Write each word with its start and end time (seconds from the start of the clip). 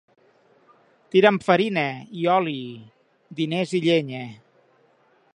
Tira’m 1.15 1.35
farina 1.47 1.83
i 2.21 2.25
oli, 2.37 2.57
diners 3.41 3.75
i 3.81 3.83
llenya. 3.87 4.23